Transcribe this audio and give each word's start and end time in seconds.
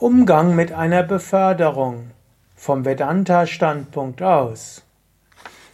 Umgang 0.00 0.56
mit 0.56 0.72
einer 0.72 1.02
Beförderung 1.02 2.12
vom 2.56 2.86
Vedanta-Standpunkt 2.86 4.22
aus. 4.22 4.82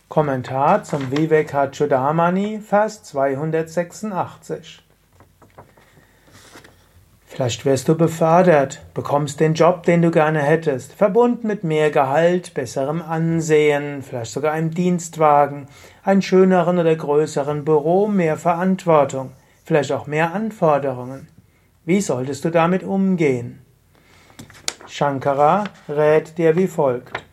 Kommentar 0.08 0.82
zum 0.82 1.12
Vivekachudamani, 1.12 2.58
Vers 2.58 3.04
286. 3.04 4.82
Vielleicht 7.24 7.64
wirst 7.64 7.86
du 7.88 7.94
befördert, 7.94 8.84
bekommst 8.94 9.38
den 9.38 9.54
Job, 9.54 9.84
den 9.84 10.02
du 10.02 10.10
gerne 10.10 10.42
hättest, 10.42 10.92
verbunden 10.92 11.46
mit 11.46 11.62
mehr 11.62 11.92
Gehalt, 11.92 12.52
besserem 12.52 13.02
Ansehen, 13.02 14.02
vielleicht 14.02 14.32
sogar 14.32 14.54
einem 14.54 14.72
Dienstwagen, 14.72 15.68
einem 16.02 16.22
schöneren 16.22 16.80
oder 16.80 16.96
größeren 16.96 17.64
Büro, 17.64 18.08
mehr 18.08 18.36
Verantwortung, 18.36 19.34
vielleicht 19.64 19.92
auch 19.92 20.08
mehr 20.08 20.34
Anforderungen. 20.34 21.28
Wie 21.84 22.00
solltest 22.00 22.44
du 22.44 22.50
damit 22.50 22.82
umgehen? 22.82 23.60
Shankara 24.88 25.64
rät 25.88 26.38
dir 26.38 26.56
wie 26.56 26.68
folgt. 26.68 27.24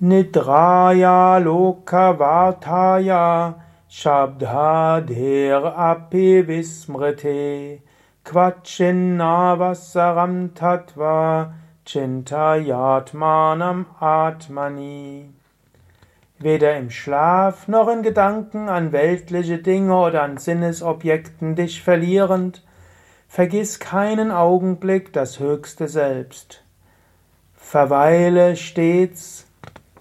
Nidraya 0.00 1.38
lokavartaya 1.38 3.54
shabdhadir 3.88 5.76
api 5.76 6.46
vismrite 6.46 7.80
kvachinnavasaram 8.24 10.54
tatva 10.54 11.54
chintayatmanam 11.86 13.86
atmani. 14.00 15.30
Weder 16.38 16.76
im 16.76 16.90
Schlaf 16.90 17.68
noch 17.68 17.88
in 17.88 18.02
Gedanken 18.02 18.68
an 18.68 18.92
weltliche 18.92 19.56
Dinge 19.58 19.96
oder 19.96 20.22
an 20.22 20.36
Sinnesobjekten 20.36 21.54
dich 21.54 21.82
verlierend, 21.82 22.62
Vergiss 23.34 23.80
keinen 23.80 24.30
Augenblick 24.30 25.14
das 25.14 25.40
höchste 25.40 25.88
Selbst. 25.88 26.62
Verweile 27.56 28.56
stets 28.56 29.46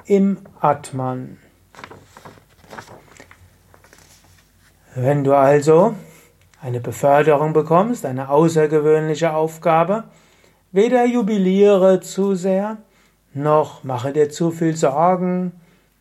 im 0.05 0.39
Atman. 0.59 1.37
Wenn 4.95 5.23
du 5.23 5.33
also 5.33 5.95
eine 6.61 6.81
Beförderung 6.81 7.53
bekommst, 7.53 8.05
eine 8.05 8.27
außergewöhnliche 8.27 9.33
Aufgabe, 9.33 10.03
weder 10.73 11.05
jubiliere 11.05 12.01
zu 12.01 12.35
sehr, 12.35 12.79
noch 13.33 13.85
mache 13.85 14.11
dir 14.11 14.29
zu 14.29 14.51
viel 14.51 14.75
Sorgen, 14.75 15.53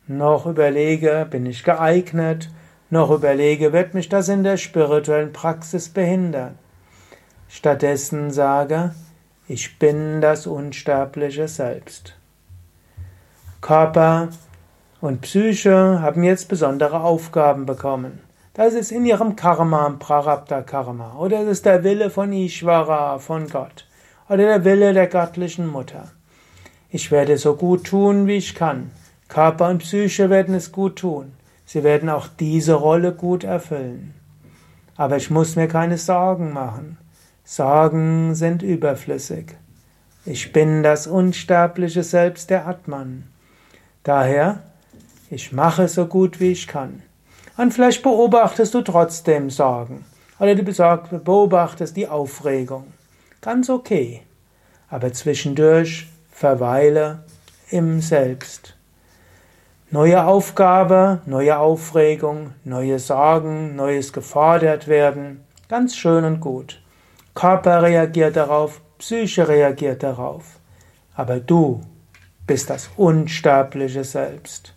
noch 0.05 0.47
überlege, 0.47 1.25
bin 1.31 1.45
ich 1.45 1.63
geeignet, 1.63 2.49
noch 2.89 3.09
überlege, 3.09 3.71
wird 3.71 3.93
mich 3.93 4.09
das 4.09 4.27
in 4.27 4.43
der 4.43 4.57
spirituellen 4.57 5.31
Praxis 5.31 5.87
behindern. 5.87 6.59
Stattdessen 7.53 8.31
sage, 8.31 8.95
ich 9.45 9.77
bin 9.77 10.21
das 10.21 10.47
unsterbliche 10.47 11.49
Selbst. 11.49 12.15
Körper 13.59 14.29
und 15.01 15.19
Psyche 15.19 16.01
haben 16.01 16.23
jetzt 16.23 16.47
besondere 16.47 17.01
Aufgaben 17.01 17.65
bekommen. 17.65 18.21
Das 18.53 18.73
ist 18.73 18.93
in 18.93 19.05
ihrem 19.05 19.35
Karma, 19.35 19.97
Prarabdha 19.99 20.61
Karma. 20.61 21.17
Oder 21.17 21.41
es 21.41 21.49
ist 21.49 21.65
der 21.65 21.83
Wille 21.83 22.09
von 22.09 22.31
Ishvara, 22.31 23.19
von 23.19 23.49
Gott. 23.49 23.85
Oder 24.29 24.45
der 24.45 24.63
Wille 24.63 24.93
der 24.93 25.07
göttlichen 25.07 25.67
Mutter. 25.67 26.09
Ich 26.89 27.11
werde 27.11 27.37
so 27.37 27.57
gut 27.57 27.83
tun, 27.83 28.27
wie 28.27 28.37
ich 28.37 28.55
kann. 28.55 28.91
Körper 29.27 29.67
und 29.67 29.79
Psyche 29.79 30.29
werden 30.29 30.55
es 30.55 30.71
gut 30.71 30.99
tun. 30.99 31.33
Sie 31.65 31.83
werden 31.83 32.07
auch 32.07 32.29
diese 32.29 32.75
Rolle 32.75 33.11
gut 33.11 33.43
erfüllen. 33.43 34.13
Aber 34.95 35.17
ich 35.17 35.29
muss 35.29 35.57
mir 35.57 35.67
keine 35.67 35.97
Sorgen 35.97 36.53
machen. 36.53 36.97
Sorgen 37.43 38.35
sind 38.35 38.63
überflüssig. 38.63 39.55
Ich 40.25 40.53
bin 40.53 40.83
das 40.83 41.07
unsterbliche 41.07 42.03
Selbst 42.03 42.49
der 42.49 42.67
Atman. 42.67 43.23
Daher, 44.03 44.63
ich 45.29 45.51
mache 45.51 45.87
so 45.87 46.05
gut 46.05 46.39
wie 46.39 46.51
ich 46.51 46.67
kann. 46.67 47.01
Und 47.57 47.73
vielleicht 47.73 48.03
beobachtest 48.03 48.73
du 48.73 48.81
trotzdem 48.81 49.49
Sorgen. 49.49 50.05
Oder 50.39 50.55
du 50.55 50.63
beobachtest 50.63 51.95
die 51.97 52.07
Aufregung. 52.07 52.87
Ganz 53.41 53.69
okay. 53.69 54.21
Aber 54.89 55.13
zwischendurch 55.13 56.07
verweile 56.31 57.23
im 57.69 58.01
Selbst. 58.01 58.75
Neue 59.89 60.23
Aufgabe, 60.23 61.21
neue 61.25 61.57
Aufregung, 61.57 62.53
neue 62.63 62.97
Sorgen, 62.99 63.75
neues 63.75 64.13
gefordert 64.13 64.87
werden. 64.87 65.43
Ganz 65.67 65.95
schön 65.95 66.23
und 66.23 66.39
gut. 66.39 66.80
Körper 67.33 67.83
reagiert 67.83 68.35
darauf, 68.35 68.81
Psyche 68.97 69.47
reagiert 69.47 70.03
darauf. 70.03 70.59
Aber 71.15 71.39
du 71.39 71.81
bist 72.45 72.69
das 72.69 72.89
unsterbliche 72.97 74.03
Selbst. 74.03 74.73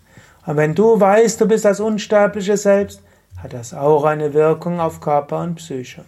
Und 0.47 0.57
wenn 0.57 0.75
du 0.75 0.99
weißt, 1.01 1.41
du 1.41 1.49
bist 1.49 1.65
das 1.65 1.81
unsterbliche 1.81 2.57
Selbst, 2.57 3.03
hat 3.37 3.53
das 3.53 3.75
auch 3.75 4.05
eine 4.05 4.35
Wirkung 4.35 4.81
auf 4.81 5.01
Körper 5.01 5.43
und 5.43 5.57
Psyche. 5.57 6.05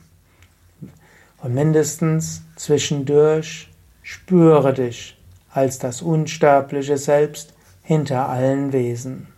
Und 1.43 1.55
mindestens 1.55 2.43
zwischendurch 2.56 3.69
spüre 4.03 4.73
dich 4.73 5.19
als 5.51 5.79
das 5.79 6.03
unsterbliche 6.03 6.99
Selbst 6.99 7.55
hinter 7.83 8.29
allen 8.29 8.73
Wesen. 8.73 9.29